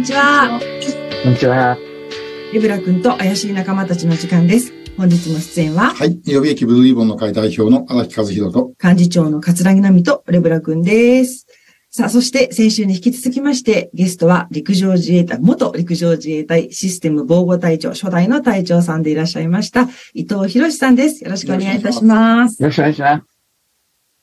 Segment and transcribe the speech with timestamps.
[0.00, 0.58] にちは。
[1.22, 1.76] こんにちは。
[2.54, 4.72] リブラ君と怪しい仲間たちの時間です。
[4.96, 6.18] 本日の出演は、はい。
[6.24, 11.46] 予備役ブルーリボンの会代表の荒木和弘と、幹事長の桂木奈美とレブラ君です。
[11.90, 21.22] さあ、そして先週に引き続きまして、ゲストは陸上自衛隊、元陸上自衛隊システム防護隊長、初代の隊長さんでいらっしゃいました、伊藤博さんです。
[21.22, 22.62] よろしくお願いいたします。
[22.62, 23.24] よろしくお願いします。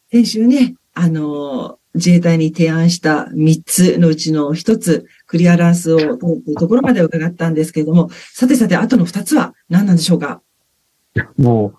[0.09, 10.41] 先週ね、あのー自衛隊に提案した3つのうちの1つ、クリアランスを取るというところまで伺ったんですけれども、さてさて、あとの2つは何なんでしょうか？
[11.37, 11.73] も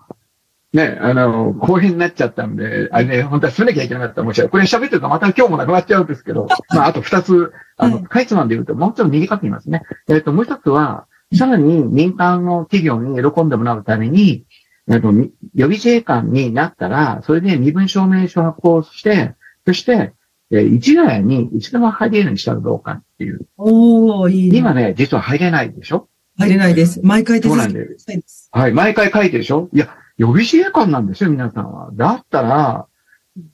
[0.73, 4.21] う、ね、あの、後編になっちゃったんで、あれね、本当は進めなきゃいけなかった。
[4.21, 9.83] もしこれ喋ってるとまた今日もなくなっちゃうんですけど、 まあ、あと2つ、あの、はいかいつまんで言うと、もうちょっと短く言いますね。
[10.07, 14.45] えっ、と、もう一つは、さらに民間の企業に喜んでもらうために、
[14.89, 19.35] えっと、み予備自衛官になったら、それで身分証明書を発行して、
[19.69, 20.13] そして、
[20.49, 23.45] えー一ヶ谷にいつでも入れるにしたらどうかっていう。
[23.57, 24.57] おー、いいね。
[24.57, 26.09] 今ね、実は入れないでしょ？
[26.39, 27.01] 入れないです。
[27.03, 28.49] 毎回手続きそうなんです。
[28.51, 29.69] はい、毎回書いてるでしょ？
[29.71, 31.91] いや、予備自衛官なんですよ、皆さんは。
[31.93, 32.87] だったら、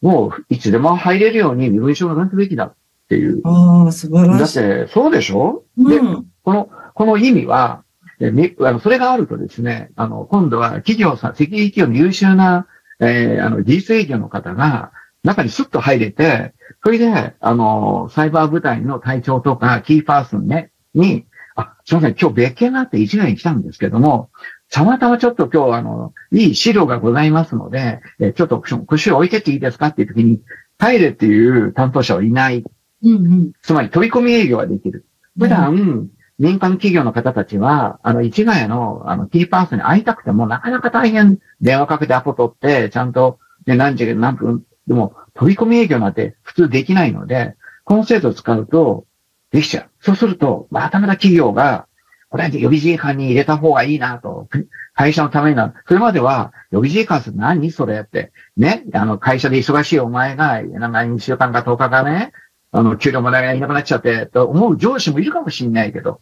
[0.02, 2.76] もう、いつでも入れるように身分証が出すべきだっ
[3.10, 3.42] ていう。
[3.44, 4.60] ああ、素晴らしい。
[4.60, 5.66] だって、そうでしょ？
[5.78, 6.26] で、うん。
[6.44, 7.84] この、この意味は、
[8.22, 12.68] えみあの、それがあるとですね、あの、今度は企業さん、セキュリティの優秀な、
[13.02, 14.94] えーあの、技術営業の方が、
[15.26, 24.30] 中にスッと入れて、それで、あの、サイバー部隊の隊長とか、キーパーソンね、に、あ、すいません、今日別件があって一年に来たんですけども、
[24.72, 30.42] たまたまちょっと今日、あの、いい資料がございますので、えちょっと、腰を置いてっていいですかっていう時に、
[30.78, 32.64] 入れっていう担当者はいない。
[33.04, 33.52] うんうん。
[33.62, 35.06] つまり飛び込み営業はできる。
[35.40, 49.06] 普段、民間企業の方たちは、あの、市ヶ谷の、あの、キーパーソンに会いたくても、なかなか大変、電話かけてアポ取って、ちゃんと、ね、何時、何分、でも、飛び込み営業なんて普通できないので、この制度を使うと、
[49.52, 49.90] できちゃう。
[50.02, 51.88] そうすると、またまた企業が、
[52.30, 54.50] これは予備自衛官に入れた方がいいなと、
[54.94, 55.74] 会社のためになる。
[55.88, 58.32] それまでは、予備自衛官って何それって。
[58.58, 62.34] ね、あの、会社で忙しいお前が、なんか2週間か10日かね、
[62.72, 66.20] あの、給料もらえないなくなっちゃって、と思う上司もいるかもしれないけど、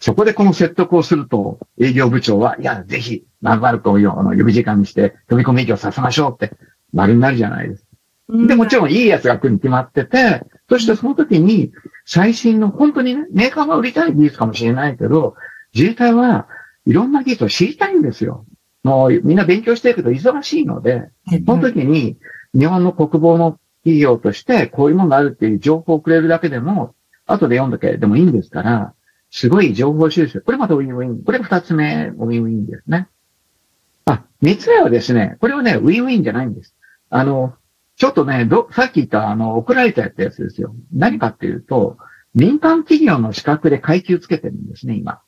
[0.00, 6.54] そこでこの説得をすると、営業部長は、いや、ぜひ、マルコをよ、あの、予備時間にして、飛び込み営業させましょうって、
[6.92, 7.83] 丸になるじゃないですか。
[8.28, 11.72] で、もちろんいいやつが来るに決まってて、そしてその時に、
[12.06, 15.34] 最新の、本当にね、メーカーが売りたい技術かもしれないけど、
[15.74, 16.48] 自衛隊は
[16.86, 18.46] いろんな技術を知りたいんですよ。
[18.82, 21.08] もうみんな勉強してるけど忙しいので、
[21.46, 22.18] その時に
[22.54, 26.94] 日本の国防の企業としてこういうものがあるっていう情報をくれるだけでも、
[27.26, 28.94] 後で読んだけでもいいんですから、
[29.30, 30.40] すごい情報収集。
[30.42, 31.22] これまたウィンウィン。
[31.24, 33.08] これ二つ目、ウィンウィンですね。
[34.04, 36.74] あ、三つ目はですね、これはね、ウィンウィンじゃないんです。
[37.10, 37.54] あの、
[38.04, 40.74] ちょっとね、ど、さっき言ったあの、送られたやつですよ。
[40.92, 41.96] 何かっていうと、
[42.34, 45.22] 民間企業の資格で階級つけてるんですね、今。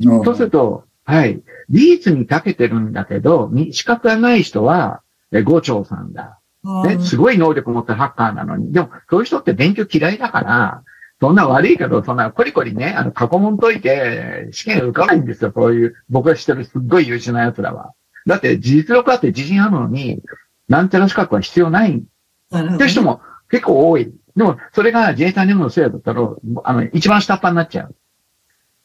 [0.00, 1.42] そうすると、はい。
[1.68, 5.02] 技術に長けてるんだけど、み資格がない人は、
[5.32, 6.38] え、五長さんだ。
[6.86, 8.72] ね、すごい能力持ってるハッカーなのに。
[8.72, 10.84] でも、そういう人って勉強嫌いだから、
[11.20, 17.94] そんな悪いけど、そんなコリコリね、あの、過去問解いて、試験受かないんですよ、そういう、僕が知ってるすっごい優秀な奴らは。
[18.28, 20.22] だって、実力あって自信あるのに、
[20.70, 23.20] なんちゃら資格は必要ないって人も
[23.50, 24.12] 結構多い。
[24.36, 26.22] でも、それが自衛隊ののせいだったら、
[26.64, 27.94] あの、一番下っ端になっちゃう。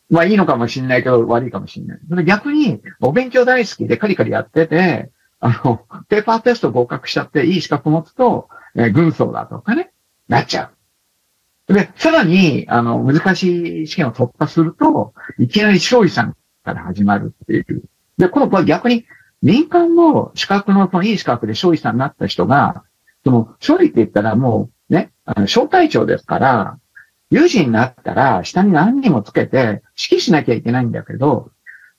[0.09, 2.25] まあいいのかもしれないけど、悪いかもしれない。
[2.25, 9.91] 逆に、お勉強大好きでカリカリやってて、あの、ペーパーテスト合格しちゃっていい資格持つと、えー軍曹だとかね、
[10.27, 10.71] なっちゃ
[11.69, 11.73] う。
[11.73, 17.83] で、さらに、あの、難しい試験を突破すると、いきなり勝利さんから始まるっていう。
[18.17, 19.05] で、この、これ逆に、
[19.41, 22.83] 民間の資格の、そのいい資格で勝利さんになった人が、
[23.23, 26.79] その、勝利って言ったらもう、ね、あの、小隊長ですから、
[27.31, 31.51] 有事になったら、下に何人もつけて、指揮しなきゃいけないんだけど、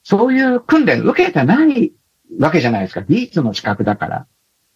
[0.02, 1.92] そういう訓練受けてない
[2.38, 3.02] わけじゃないですか。
[3.02, 4.26] 技術の資格だから。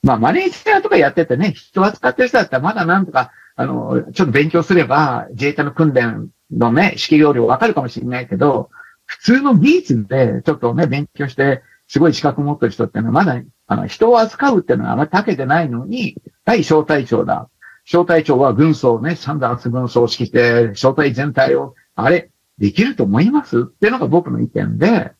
[0.02, 8.70] まあ、マネージャーとかやっててね、人扱ってる人だったらまだなんとか、あの、ちょっと勉強すれば、自衛隊の訓練のね、指揮要領わかるかもしれないけど、
[9.04, 16.14] 普通の技術でちょっとね、勉強して、すごい資格持ってる人っていうのはまだ、あの、人を扱うっていうのはあまり長けてないのに、
[16.46, 17.50] はい、小隊長だ。
[17.84, 23.62] 小隊長は軍曹ね、サンダース軍曹を指揮して、小隊全体を、あれ、できると思います？
[23.62, 25.10] っていうのが僕の意見で、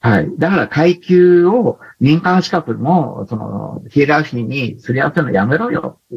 [0.00, 0.30] はい。
[0.36, 6.16] だから階級を民間資格も、その、ヒエラルキーにすり合わせるのやめろよう。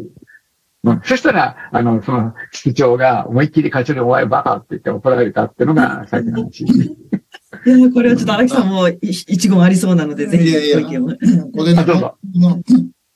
[0.92, 6.66] んそしたら、あの、その、室長が思いっきり課長でお前バカって言って怒られたっていうのが最近の話。
[7.67, 10.81] いや、これはちょっと荒木さんもい一言ありそうなので、ぜひいやいや。
[10.81, 11.07] ご意見を。
[11.51, 11.85] これね、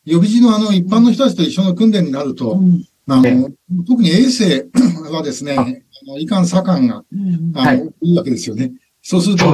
[0.03, 2.83] 予備時のあの一般の人たちと一緒の訓練になると、うん。
[3.07, 3.49] あえの、
[3.87, 4.67] 特に衛生
[5.11, 7.51] はですね、の遺憾左官が、うん。
[7.55, 7.93] あの、はい。
[8.01, 8.73] いいわけですよね。
[9.01, 9.45] そうすると。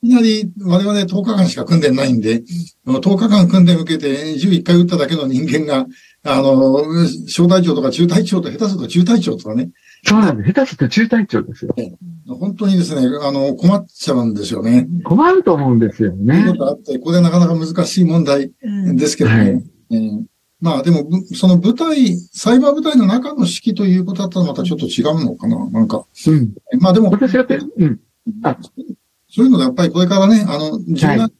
[0.00, 2.42] いきなり我々10日間しか訓練ないんで、
[2.86, 5.86] 10日間訓練受けて11回撃っただけの人間が、
[6.22, 6.84] あの、
[7.26, 9.70] 小隊長とか中隊長と下手すると中隊長とかね、
[10.04, 10.52] そうなんです。
[10.52, 11.74] 下手すると中隊長ですよ。
[12.28, 14.86] 本当にですね、あの、困っちゃうんですよね。
[15.04, 16.52] 困ると思うんですよというねこ。
[16.54, 19.36] とがあって、これなかなか難しい問題うんですけどね。
[19.36, 20.24] はいえー
[20.60, 26.04] まあでも、ぶその部隊、サイバー部隊の中の指揮ということだったらまたちょっと違うのかななんか。
[26.26, 26.52] うん。
[26.80, 28.00] まあでも、私だって、うん。
[29.30, 31.30] そういうのでやっぱりこれからね、あの、柔軟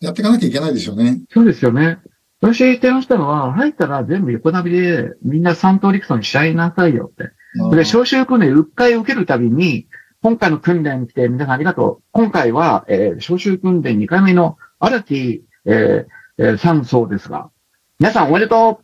[0.00, 1.20] やっていかなきゃいけないですよね。
[1.30, 1.98] そうですよね。
[2.40, 7.30] 私提案したのは、入ったら全部横並びで、みんな三等陸曹にしちゃいなさいよって。
[7.72, 9.86] で、招集訓練、うっかい受けるたびに、
[10.22, 12.02] 今回の訓練に来て皆さんありがとう。
[12.12, 16.06] 今回は、えー、招集訓練2回目の荒木、えー、
[16.38, 17.50] えー、3層ですが、
[17.98, 18.82] 皆さんおめでと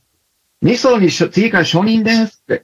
[0.62, 2.62] う !2 層にしょ次から承認ですって。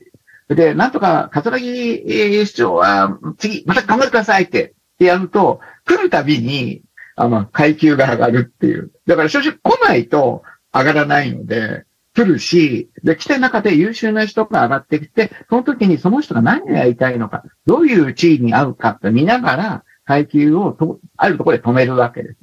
[0.54, 1.66] で、なんとか、桂木
[2.06, 6.82] えー市長は、次、また頑張ってくださいって、ってやると、来るたびに、
[7.16, 8.90] あの、階級が上がるっていう。
[9.06, 10.42] だから、招集来ないと
[10.74, 11.84] 上がらないので、
[12.14, 22.36] 来るし、で、来た中で優秀な人が上がってきて、その時にその人が何をやりたいのか、どういう地位に合うかって見ながら、階級をとあるところで止めるわけです。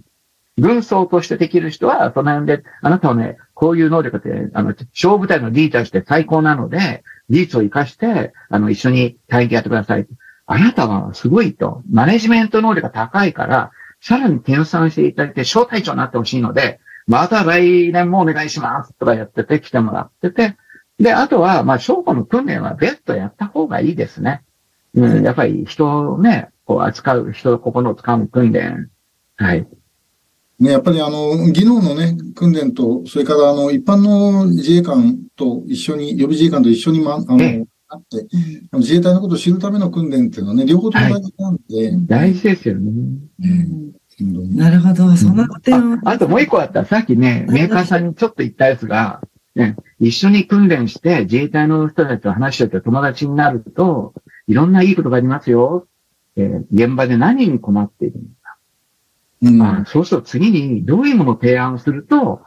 [0.57, 10.07] 軍曹としてできる人は、その辺で、あなたはね、こういう能力って、あの、小部隊のリーダーして最高なので、技術を活かして、あの、一緒に隊員やってください。
[10.45, 13.71] あなたはすごいと、マネジメント能力が高いから、
[14.01, 20.55] さらに転算していただいて、小隊長になってほしいので、また来年もお願いしますとかやってて、来てもらってて、
[20.99, 24.43] で、あとは、まあ、証拠の訓練は別途やった方がいいですね。
[24.93, 28.91] うん、やっぱり人をね、こう扱う、人の心を掴む訓練。
[29.37, 29.67] はい。
[30.59, 38.27] ね、やっぱりあの、技能のね、訓練と、それからあの、一般の自衛官と一緒に、予備自衛官と一緒にま、あの、えあって、
[38.73, 42.91] 自衛隊のことを知るための訓練っていうのはね、両方とも大事なんで、大事ですよね。
[43.41, 45.15] うんなるほど。
[45.15, 45.95] その点を。
[46.05, 46.85] ああともう一個あった。
[46.85, 49.21] さっきね、メーカーさんにちょっと言ったやつが、
[49.55, 54.13] ね、一緒に訓練して自衛隊の人たちと話してて友達になると、
[54.47, 55.87] いろんないいことがありますよ。
[56.35, 58.57] えー現場で何に困っているのか。
[59.41, 62.41] うんまあ、そうすると次にどういうものを提案すると、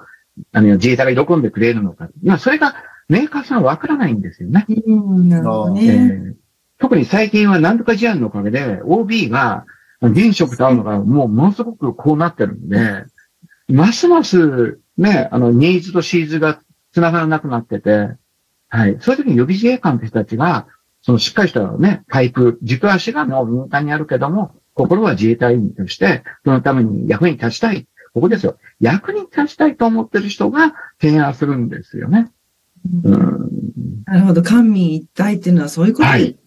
[0.52, 2.06] あの、自衛隊が喜んでくれるのか。
[2.06, 2.74] いや、それが
[3.08, 4.66] メーカーさんはわからないんですよね。
[4.68, 6.14] うん、なるほどえね。
[6.30, 6.34] ー
[6.78, 9.64] 特に最近は何とか事案のおかげで、OB が
[10.08, 13.04] 現職と会うのがもうものすごくこうなってるんで、
[13.68, 16.60] ますますね、あの、ニーズとシーズが
[16.92, 18.10] 繋がらなくなってて、
[18.68, 18.96] はい。
[19.00, 20.66] そういう時に予備自衛官って人たちが、
[21.02, 27.86] そのしっかりしたね、パイプ、軸足がもう民間にあるけども、心は自衛隊員として、そのために役に立ちたい。
[28.14, 28.58] ここですよ。
[28.80, 32.30] 役に立ちたいと思ってる人が提案するんですよね。
[33.04, 34.04] うん。
[34.04, 34.42] なるほど。
[34.42, 36.38] 官民一体っていうのはそういうことはい。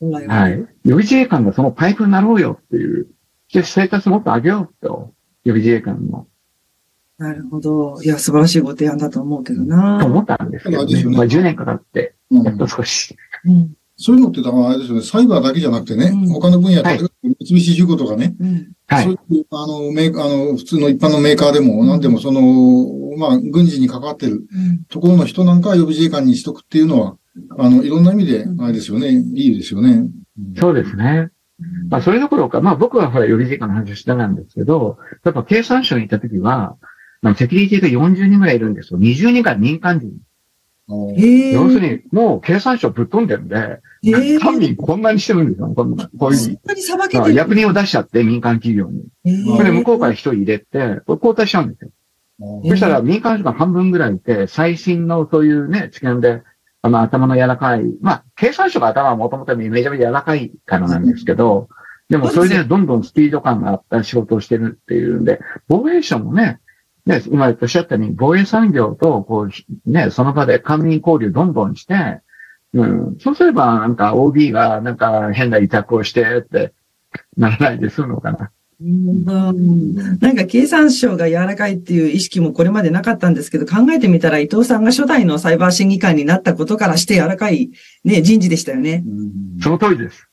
[0.00, 0.52] ははい。
[0.52, 3.08] 予備自衛官がそのパイプになろうよっていう、
[3.52, 5.12] で、生活もっと上げようと、
[5.44, 6.26] 予備自衛官の、
[7.18, 8.00] なるほど。
[8.02, 10.06] いや、素晴らしいご提案だと思うけどなと。
[10.06, 11.04] 思ったんですけどね。
[11.04, 13.16] まあ10年かかって、うんやっと少し。
[13.44, 13.72] うん。
[13.96, 18.72] そういうのって、だからあれですよね、サイバーだけじゃなくてね、うん他の分野、はい例えば三菱重工とかね、うん。
[18.86, 19.04] はい。
[19.04, 24.84] そういう、あの、メーカー、あの、普通の一般のメーカーでも、なんでもその、まあ、軍事に関わってるうん。
[24.84, 27.16] ところの人なんかは予備自衛官にしとくっていうのは、
[27.58, 30.08] あの、いろんな意味で、あれですよね、いいですよね。
[30.58, 31.30] そうですね。
[31.88, 36.76] まあ、それどころか、まあ僕はほら予備自衛官の話をしてたんですけど、やっぱ経産省に行った時は、
[37.22, 39.00] あのセキュリティが40人ぐらいいるんですよ。
[39.00, 40.12] 20人から民間人。
[41.16, 45.68] ええ要するに、もう経産省ぶっ飛んでるんで、ええ官民こんなにしてるんですよ。
[45.68, 46.74] こんな、こういうふうに。
[46.76, 47.36] にさばけまあてる。
[47.36, 49.04] 役人を出しちゃって民間企業に。
[49.24, 50.66] ええそれで向こうから一人入れて、
[51.06, 51.90] これ交代しちゃうんですよ。
[52.64, 56.42] えそしたら民間人が半分ぐらいいて、最新のそういうね、知見で、
[56.82, 57.82] あの、頭の柔らかい。
[58.00, 61.68] まあ、経産省が頭はもともとめちゃめちゃ柔らかいからなんですけど、
[62.08, 66.60] でもそれでどんどんスピード感があった仕事をしてるっていうんで、防衛省もね、
[67.04, 72.20] ね、今おっしゃったように、防衛産業と、こう、ね、その場で官民交流どんどんして、
[72.74, 76.74] うん、そうすれば、なんか OB がなんか変な委託をしてって、
[77.36, 78.50] ならないで済むのかな。
[78.80, 87.70] うんなんか経産省が柔らかいっていう意識もこれまでなかったんですけど、考えてみたら伊藤さんが初代のサイバー審議官になったことからして柔らかい
[88.04, 89.02] ね、人事でしたよね。
[89.04, 90.28] うんその通りです。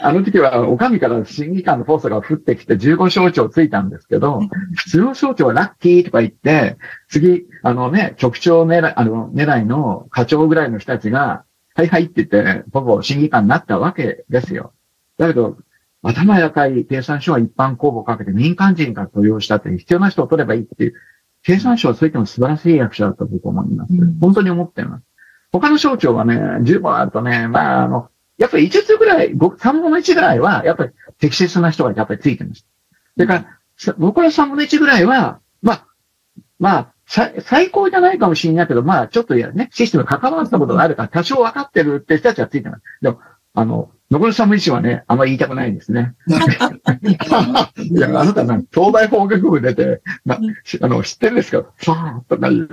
[0.00, 4.40] あの時は、お上から審議官のポストが降ってきて15省庁ついたんですけど、
[4.74, 6.78] 普通の省庁はラッキーとか言って、
[7.08, 14.72] 次、あのね、局長狙い、あの、狙いの課長ぐらいの人たちが、はいはいって言って、ほぼ審議官になったわけですよ。
[15.18, 15.58] だけど、
[16.08, 20.94] 頭やかい経産省は一般公募をかけて民間人が登用したって必要な人を取ればいいっていう、
[21.42, 23.92] 経産省はそういっても素晴らしい役者だと僕は思います。
[23.92, 25.04] うん本当に思っています。
[25.52, 32.66] 他の省庁はね、十分あるとね、まあ、あの、やっぱり5つぐらい、5 3分の1ぐらいは、やっぱり適切な人がやっぱりついてます。
[33.14, 35.86] それから、僕は3分の1ぐらいは、まあ、
[36.58, 42.82] まあ、最高じゃないかもしれないけど、まあ、ちょっとやね、システム関わったことがあるから、多少分かってるって人たちはついてます。
[43.00, 43.20] でも、
[43.54, 46.14] あの、残り3分の1はね、あんまり言いたくないんですね。
[46.28, 51.66] いや、あなたなんか、東大法学部出て、まあの、知ってるんですか？
[51.78, 52.68] さあ、とかいう、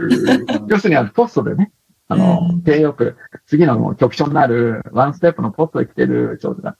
[0.67, 1.71] 要するにあの、ポストでね、
[2.07, 3.15] あの、低欲、
[3.47, 6.77] 次の局長になる、ワンステップのポストに来てる長女が、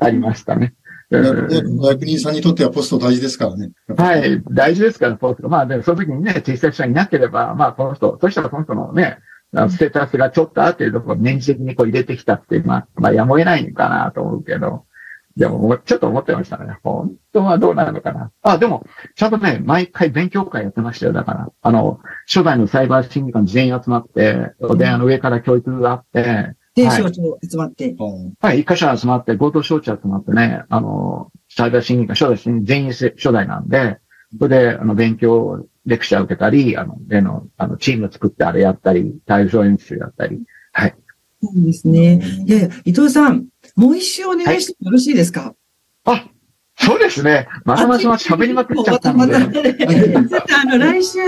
[0.00, 0.74] ありましたね。
[1.10, 3.72] 役人さんにとってはポスト大事ですからね。
[3.96, 5.48] はい、大事ですから、ポスト。
[5.48, 9.18] まあ、でもその時にね、小さい人がいなければ、まあ、この人、そしたらこの人のね、
[9.52, 14.84] ステータスがちょっとあっていうところを年次的にこう入れてきたって、まあ、まあ、やむを得ないのかなと思うけど、
[15.36, 16.78] でも、ちょっと思ってましたね。
[16.82, 18.32] 本当はどうなるのかな。
[18.42, 21.12] あ、でも、ちゃんとね、毎回勉強会やってましたよ。
[21.12, 27.96] だから、あの、初代のサイバー審議官全員集まって、で、あの、上から教育があって、で、省庁集まって。
[28.40, 33.98] はい、一箇所集まって、合同省庁集まってね、あの、サイバー審議官、初代審議全員初代なんで、
[34.38, 40.40] それで、あの、勉強、レクチャー受けたり、あの、例の、あの、チーム作ってあれやったり、対象演習やったり、
[40.72, 40.94] はい。
[41.42, 42.22] そうですね。
[42.46, 45.52] いやいや、伊藤さん、もう一周お願いしてよろしいですか、
[46.04, 46.30] はい、あ、
[46.76, 47.48] そうですね。
[47.64, 49.32] またまた喋りまくっちゃったので。
[49.32, 50.14] またまたね、
[50.62, 51.18] あの、来週、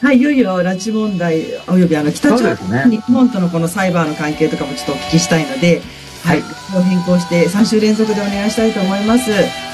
[0.00, 5.82] はい、いよいよ拉致問題およびあの北朝鮮、日本とのこのサイバーの関係とかもちょっとお聞きしたいので、
[6.22, 9.26] はい、はい、変更して3週連続でお願いしたいと思います。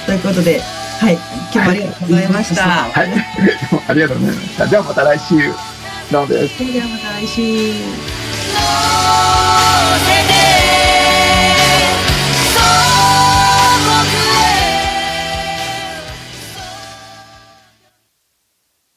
[0.06, 0.60] ということで、
[1.00, 1.18] はい、
[1.52, 2.62] 今日もありがとうございました。
[2.62, 3.10] はい、
[3.88, 4.66] ありがとうございました。
[4.66, 5.52] ではまた来週。
[6.12, 6.56] どうもです。
[6.56, 7.42] それではまた来週。